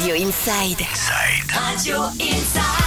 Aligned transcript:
Radio 0.00 0.14
Inside. 0.14 0.80
Radio 1.52 2.10
Inside. 2.18 2.79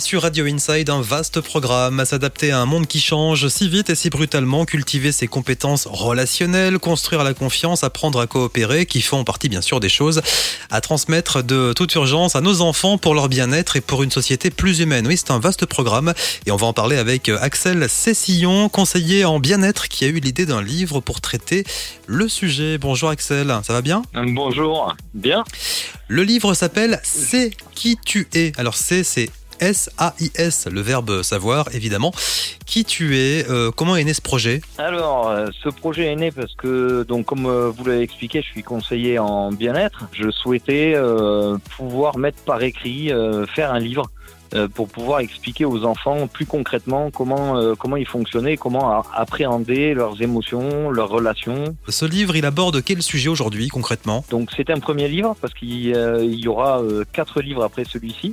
Sur 0.00 0.22
Radio 0.22 0.46
Inside, 0.46 0.90
un 0.90 1.02
vaste 1.02 1.40
programme 1.40 2.00
à 2.00 2.04
s'adapter 2.04 2.50
à 2.52 2.60
un 2.60 2.66
monde 2.66 2.86
qui 2.86 3.00
change 3.00 3.48
si 3.48 3.68
vite 3.68 3.90
et 3.90 3.94
si 3.94 4.10
brutalement, 4.10 4.64
cultiver 4.64 5.12
ses 5.12 5.26
compétences 5.26 5.86
relationnelles, 5.90 6.78
construire 6.78 7.24
la 7.24 7.34
confiance, 7.34 7.84
apprendre 7.84 8.20
à 8.20 8.26
coopérer, 8.26 8.86
qui 8.86 9.02
font 9.02 9.24
partie 9.24 9.48
bien 9.48 9.60
sûr 9.60 9.80
des 9.80 9.88
choses 9.88 10.22
à 10.70 10.80
transmettre 10.80 11.42
de 11.42 11.72
toute 11.74 11.94
urgence 11.94 12.36
à 12.36 12.40
nos 12.40 12.60
enfants 12.60 12.96
pour 12.96 13.14
leur 13.14 13.28
bien-être 13.28 13.76
et 13.76 13.80
pour 13.80 14.02
une 14.02 14.10
société 14.10 14.50
plus 14.50 14.80
humaine. 14.80 15.06
Oui, 15.06 15.16
c'est 15.16 15.30
un 15.30 15.40
vaste 15.40 15.66
programme 15.66 16.14
et 16.46 16.52
on 16.52 16.56
va 16.56 16.68
en 16.68 16.72
parler 16.72 16.96
avec 16.96 17.28
Axel 17.28 17.88
Cessillon, 17.88 18.68
conseiller 18.68 19.24
en 19.24 19.40
bien-être, 19.40 19.88
qui 19.88 20.04
a 20.04 20.08
eu 20.08 20.20
l'idée 20.20 20.46
d'un 20.46 20.62
livre 20.62 21.00
pour 21.00 21.20
traiter 21.20 21.64
le 22.06 22.28
sujet. 22.28 22.78
Bonjour 22.78 23.10
Axel, 23.10 23.54
ça 23.62 23.72
va 23.72 23.82
bien? 23.82 24.02
Bonjour, 24.14 24.96
bien. 25.12 25.44
Le 26.06 26.22
livre 26.22 26.54
s'appelle 26.54 27.00
C'est 27.02 27.50
qui 27.74 27.98
tu 28.04 28.28
es. 28.32 28.52
Alors 28.56 28.76
c'est 28.76 29.02
c'est 29.04 29.28
S-A-I-S, 29.60 30.68
le 30.70 30.80
verbe 30.80 31.22
savoir, 31.22 31.74
évidemment. 31.74 32.12
Qui 32.66 32.84
tu 32.84 33.18
es 33.18 33.48
euh, 33.48 33.70
Comment 33.70 33.96
est 33.96 34.04
né 34.04 34.14
ce 34.14 34.22
projet? 34.22 34.60
Alors, 34.78 35.28
euh, 35.28 35.46
ce 35.62 35.68
projet 35.68 36.06
est 36.06 36.16
né 36.16 36.30
parce 36.30 36.54
que, 36.54 37.02
donc, 37.02 37.26
comme 37.26 37.46
euh, 37.46 37.70
vous 37.70 37.84
l'avez 37.84 38.02
expliqué, 38.02 38.42
je 38.42 38.48
suis 38.48 38.62
conseiller 38.62 39.18
en 39.18 39.50
bien-être. 39.52 40.08
Je 40.12 40.30
souhaitais 40.30 40.94
pouvoir 41.76 42.18
mettre 42.18 42.42
par 42.42 42.62
écrit, 42.62 43.10
faire 43.54 43.72
un 43.72 43.78
livre 43.78 44.10
pour 44.74 44.88
pouvoir 44.88 45.20
expliquer 45.20 45.64
aux 45.64 45.84
enfants 45.84 46.26
plus 46.26 46.46
concrètement 46.46 47.10
comment 47.10 47.56
euh, 47.56 47.74
comment 47.74 47.96
ils 47.96 48.06
fonctionnaient, 48.06 48.56
comment 48.56 49.02
appréhender 49.14 49.94
leurs 49.94 50.20
émotions, 50.22 50.90
leurs 50.90 51.08
relations. 51.08 51.76
Ce 51.88 52.04
livre, 52.04 52.36
il 52.36 52.46
aborde 52.46 52.82
quel 52.82 53.02
sujet 53.02 53.28
aujourd'hui, 53.28 53.68
concrètement? 53.68 54.24
Donc 54.30 54.50
c'est 54.56 54.70
un 54.70 54.78
premier 54.78 55.08
livre 55.08 55.36
parce 55.40 55.54
qu'il 55.54 55.94
euh, 55.94 56.24
il 56.24 56.40
y 56.40 56.48
aura 56.48 56.80
euh, 56.80 57.04
quatre 57.12 57.40
livres 57.40 57.62
après 57.62 57.84
celui-ci. 57.84 58.32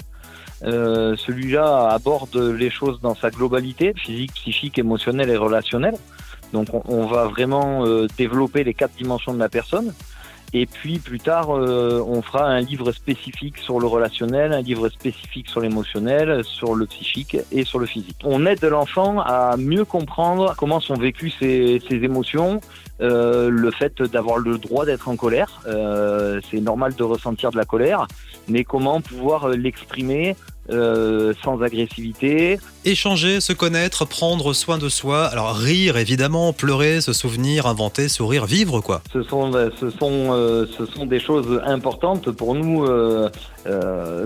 Euh, 0.63 1.15
Celui-là 1.17 1.89
aborde 1.89 2.35
les 2.35 2.69
choses 2.69 2.99
dans 3.01 3.15
sa 3.15 3.29
globalité, 3.29 3.93
physique, 3.95 4.33
psychique, 4.33 4.77
émotionnelle 4.77 5.29
et 5.29 5.37
relationnelle. 5.37 5.97
Donc 6.53 6.67
on, 6.87 7.05
va 7.07 7.25
vraiment 7.27 7.85
euh, 7.85 8.07
développer 8.17 8.63
les 8.63 8.73
quatre 8.73 8.95
dimensions 8.95 9.33
de 9.33 9.39
la 9.39 9.49
personne. 9.49 9.93
Et 10.53 10.65
puis 10.65 10.99
plus 10.99 11.19
tard, 11.19 11.49
euh, 11.49 12.03
on 12.07 12.21
fera 12.21 12.45
un 12.45 12.61
livre 12.61 12.91
spécifique 12.91 13.57
sur 13.57 13.79
le 13.79 13.87
relationnel, 13.87 14.53
un 14.53 14.61
livre 14.61 14.89
spécifique 14.89 15.49
sur 15.49 15.59
l'émotionnel, 15.59 16.43
sur 16.43 16.75
le 16.75 16.85
psychique 16.85 17.37
et 17.51 17.65
sur 17.65 17.79
le 17.79 17.85
physique. 17.85 18.17
On 18.23 18.45
aide 18.45 18.63
l'enfant 18.63 19.19
à 19.19 19.57
mieux 19.57 19.85
comprendre 19.85 20.55
comment 20.57 20.79
sont 20.79 20.95
vécues 20.95 21.29
ses, 21.29 21.81
ses 21.89 21.95
émotions, 21.95 22.61
euh, 23.01 23.49
le 23.49 23.71
fait 23.71 24.01
d'avoir 24.01 24.37
le 24.37 24.57
droit 24.57 24.85
d'être 24.85 25.09
en 25.09 25.17
colère. 25.17 25.61
Euh, 25.67 26.39
c'est 26.49 26.61
normal 26.61 26.95
de 26.95 27.03
ressentir 27.03 27.51
de 27.51 27.57
la 27.57 27.65
colère, 27.65 28.07
mais 28.47 28.63
comment 28.63 29.01
pouvoir 29.01 29.49
l'exprimer 29.49 30.35
euh, 30.69 31.33
sans 31.43 31.61
agressivité. 31.61 32.59
Échanger, 32.85 33.39
se 33.41 33.53
connaître, 33.53 34.05
prendre 34.05 34.53
soin 34.53 34.77
de 34.77 34.89
soi. 34.89 35.25
Alors 35.25 35.55
rire, 35.55 35.97
évidemment, 35.97 36.53
pleurer, 36.53 37.01
se 37.01 37.13
souvenir, 37.13 37.67
inventer, 37.67 38.09
sourire, 38.09 38.45
vivre, 38.45 38.81
quoi. 38.81 39.01
Ce 39.13 39.23
sont, 39.23 39.53
euh, 39.53 39.69
ce 39.79 39.89
sont, 39.89 40.31
euh, 40.31 40.65
ce 40.77 40.85
sont 40.85 41.05
des 41.05 41.19
choses 41.19 41.61
importantes 41.65 42.31
pour 42.31 42.55
nous, 42.55 42.85
euh, 42.85 43.29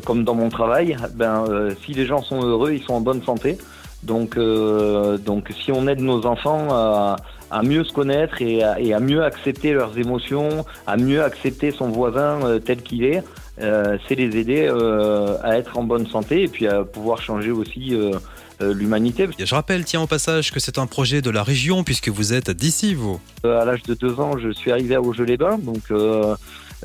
comme 0.06 0.24
dans 0.24 0.36
mon 0.36 0.50
travail. 0.50 0.98
Ben, 1.16 1.46
si 1.86 1.94
les 1.94 2.06
gens 2.06 2.22
sont 2.22 2.42
heureux, 2.42 2.74
ils 2.74 2.84
sont 2.84 2.94
en 2.94 3.02
bonne 3.02 3.24
santé. 3.24 3.58
Donc, 4.04 4.38
donc 4.38 5.50
si 5.62 5.74
on 5.74 5.86
aide 5.90 6.00
nos 6.00 6.26
enfants 6.26 6.70
à, 6.72 7.18
à 7.52 7.64
mieux 7.64 7.84
se 7.84 7.94
connaître 7.94 8.42
et 8.42 8.64
à, 8.64 8.80
et 8.80 8.94
à 8.94 9.00
mieux 9.00 9.24
accepter 9.24 9.74
leurs 9.74 9.98
émotions, 9.98 10.66
à 10.88 10.98
mieux 10.98 11.24
accepter 11.24 11.72
son 11.72 11.90
voisin 11.90 12.40
euh, 12.44 12.60
tel 12.60 12.82
qu'il 12.82 13.04
est, 13.04 13.24
euh, 13.62 13.98
c'est 14.08 14.16
les 14.16 14.38
aider 14.38 14.68
euh, 14.68 15.38
à 15.44 15.58
être 15.58 15.78
en 15.78 15.84
bonne 15.84 16.08
santé 16.08 16.44
et 16.44 16.48
puis 16.48 16.68
à 16.68 16.84
pouvoir 16.84 17.22
changer 17.22 17.52
aussi 17.52 17.94
euh, 17.94 18.14
l'humanité. 18.62 19.28
Je 19.38 19.56
rappelle, 19.56 19.86
tiens, 19.86 20.02
au 20.02 20.08
passage, 20.08 20.52
que 20.52 20.60
c'est 20.60 20.78
un 20.78 20.88
projet 20.88 21.22
de 21.22 21.30
la 21.30 21.44
région, 21.44 21.84
puisque 21.84 22.10
vous 22.10 22.34
êtes 22.34 22.52
d'ici, 22.52 22.94
vous. 22.94 23.20
À 23.44 23.66
l'âge 23.66 23.84
de 23.84 23.94
deux 23.94 24.20
ans, 24.20 24.38
je 24.38 24.50
suis 24.52 24.72
arrivé 24.72 24.96
à 24.96 25.02
Augeux-les-Bains, 25.02 25.60
donc 25.60 25.84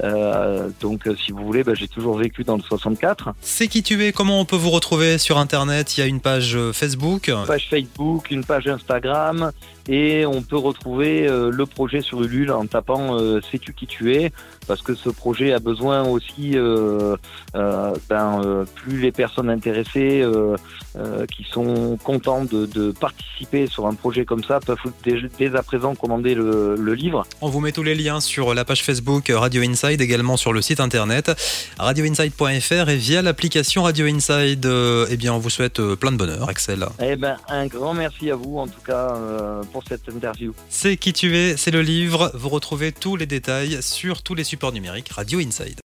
euh, 0.02 0.68
donc 0.80 1.06
euh, 1.06 1.14
si 1.16 1.32
vous 1.32 1.44
voulez, 1.44 1.62
ben, 1.62 1.74
j'ai 1.74 1.88
toujours 1.88 2.16
vécu 2.16 2.42
dans 2.44 2.56
le 2.56 2.62
64. 2.62 3.34
C'est 3.40 3.68
qui 3.68 3.82
tu 3.82 4.04
es? 4.04 4.12
Comment 4.12 4.40
on 4.40 4.44
peut 4.44 4.56
vous 4.56 4.70
retrouver 4.70 5.18
sur 5.18 5.38
Internet? 5.38 5.96
Il 5.96 6.00
y 6.00 6.02
a 6.02 6.06
une 6.06 6.20
page 6.20 6.56
euh, 6.56 6.72
Facebook. 6.72 7.28
Une 7.28 7.46
page 7.46 7.68
Facebook, 7.70 8.30
une 8.30 8.44
page 8.44 8.66
Instagram, 8.66 9.52
et 9.88 10.26
on 10.26 10.42
peut 10.42 10.56
retrouver 10.56 11.28
euh, 11.28 11.50
le 11.50 11.66
projet 11.66 12.00
sur 12.00 12.22
Ulule 12.22 12.50
en 12.50 12.66
tapant 12.66 13.18
euh, 13.18 13.40
"Sais-tu 13.50 13.72
qui 13.72 13.86
tu 13.86 14.14
es?" 14.14 14.32
parce 14.66 14.80
que 14.80 14.94
ce 14.94 15.10
projet 15.10 15.52
a 15.52 15.58
besoin 15.58 16.08
aussi, 16.08 16.56
ben, 17.52 18.64
plus 18.74 18.98
les 18.98 19.12
personnes 19.12 19.50
intéressées 19.50 20.24
qui 21.30 21.44
sont 21.44 21.98
contents 22.02 22.46
de, 22.46 22.64
de 22.64 22.90
participer 22.92 23.66
sur 23.66 23.86
un 23.86 23.92
projet 23.92 24.24
comme 24.24 24.42
ça 24.42 24.60
peuvent 24.60 24.78
dès, 25.04 25.18
dès 25.38 25.54
à 25.54 25.62
présent 25.62 25.94
commander 25.94 26.34
le, 26.34 26.76
le 26.76 26.94
livre. 26.94 27.26
On 27.42 27.50
vous 27.50 27.60
met 27.60 27.72
tous 27.72 27.82
les 27.82 27.94
liens 27.94 28.20
sur 28.20 28.54
la 28.54 28.64
page 28.64 28.82
Facebook 28.82 29.30
Radio 29.34 29.62
Inside, 29.84 30.00
également 30.00 30.36
sur 30.36 30.52
le 30.52 30.62
site 30.62 30.80
internet 30.80 31.30
radioinside.fr 31.78 32.88
et 32.88 32.96
via 32.96 33.22
l'application 33.22 33.82
Radio 33.82 34.06
Inside. 34.06 34.66
Euh, 34.66 35.06
eh 35.10 35.16
bien, 35.16 35.32
on 35.34 35.38
vous 35.38 35.50
souhaite 35.50 35.80
euh, 35.80 35.96
plein 35.96 36.12
de 36.12 36.16
bonheur, 36.16 36.48
Axel. 36.48 36.86
Eh 37.00 37.16
ben, 37.16 37.36
un 37.48 37.66
grand 37.66 37.94
merci 37.94 38.30
à 38.30 38.36
vous 38.36 38.58
en 38.58 38.66
tout 38.66 38.80
cas 38.86 39.14
euh, 39.14 39.62
pour 39.72 39.82
cette 39.88 40.08
interview. 40.08 40.54
C'est 40.68 40.96
qui 40.96 41.12
tu 41.12 41.36
es, 41.36 41.56
c'est 41.56 41.70
le 41.70 41.82
livre. 41.82 42.30
Vous 42.34 42.48
retrouvez 42.48 42.92
tous 42.92 43.16
les 43.16 43.26
détails 43.26 43.78
sur 43.82 44.22
tous 44.22 44.34
les 44.34 44.44
supports 44.44 44.72
numériques 44.72 45.10
Radio 45.10 45.40
Inside. 45.40 45.72